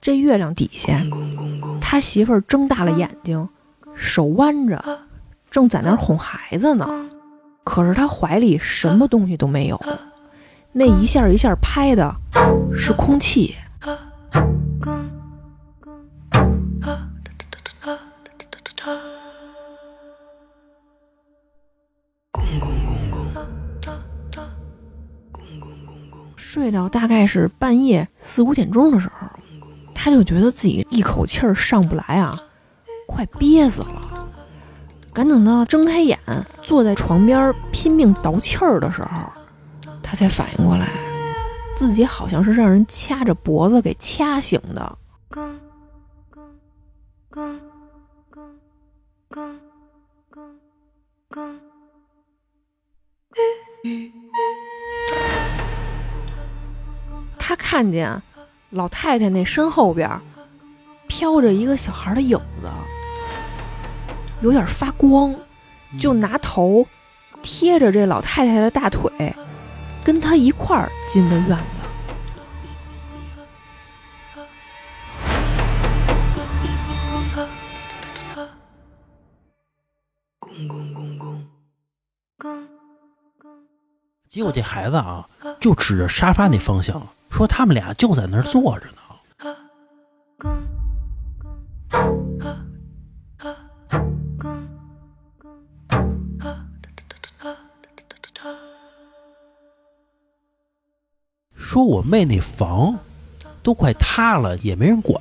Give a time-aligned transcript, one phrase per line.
[0.00, 1.02] 这月亮底下，
[1.80, 3.48] 他媳妇儿睁大了眼睛，
[3.94, 4.84] 手弯着，
[5.50, 6.86] 正在那哄孩子呢。
[7.64, 9.80] 可是他怀里什么东西都没有，
[10.72, 12.14] 那一下一下拍的
[12.74, 13.54] 是空气。
[26.54, 29.26] 睡到大概是半夜四五点钟的时候，
[29.92, 32.40] 他就觉得自己一口气儿上不来啊，
[33.08, 34.30] 快憋死了。
[35.12, 36.16] 赶等到睁开眼，
[36.62, 39.32] 坐在床边拼命倒气儿的时候，
[40.00, 40.88] 他才反应过来，
[41.76, 44.98] 自己好像是让人掐着脖子给掐醒的。
[57.54, 58.20] 他看见
[58.70, 60.10] 老太太那身后边
[61.06, 62.68] 飘着一个小孩的影子，
[64.40, 65.32] 有点发光，
[65.96, 66.84] 就拿头
[67.44, 69.32] 贴着这老太太的大腿，
[70.02, 71.64] 跟她一块儿进的院子。
[80.40, 81.48] 公公公公
[82.36, 82.66] 公
[83.38, 83.48] 公，
[84.28, 85.28] 结果这孩子啊，
[85.60, 87.00] 就指着沙发那方向
[87.34, 88.92] 说：“他们俩就在那儿坐着呢。，”
[101.52, 102.96] 说我妹那房
[103.64, 105.20] 都快塌了，也没人管。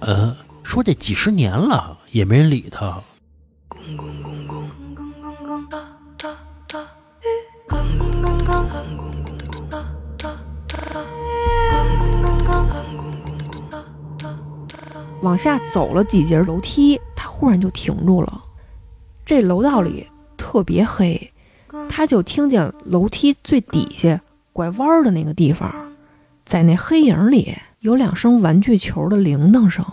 [0.64, 3.02] 说这几十年了，也没人理他。
[3.67, 4.12] 公公公公
[15.23, 18.44] 往下走了几节楼梯，他忽然就停住了。
[19.26, 21.32] 这楼道里特别黑，
[21.89, 24.20] 他就听见楼梯最底下
[24.52, 25.73] 拐弯的那个地方，
[26.45, 29.86] 在那黑影里有两声玩具球的铃铛声。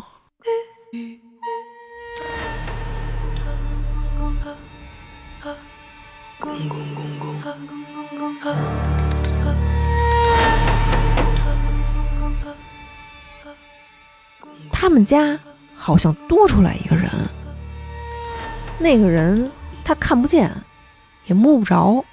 [14.73, 15.39] 他们家
[15.77, 17.11] 好像多出来一个人，
[18.79, 19.51] 那个人
[19.85, 20.51] 她看不见，
[21.27, 22.05] 也摸不着，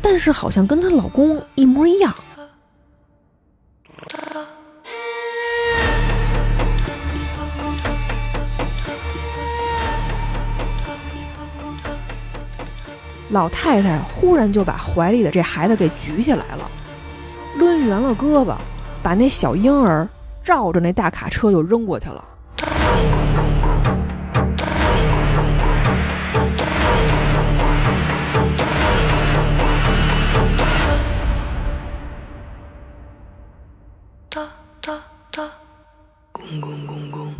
[0.00, 2.14] 但是好像跟她老公一模一样。
[13.30, 16.70] 老太太忽然就把怀里的这孩子给举起来了，
[17.56, 18.54] 抡圆了胳膊，
[19.02, 20.06] 把那小婴儿
[20.42, 22.24] 照着那大卡车就扔过去了。
[34.28, 34.48] 哒
[34.80, 34.92] 哒
[35.30, 35.48] 哒，
[36.32, 37.31] 公公公公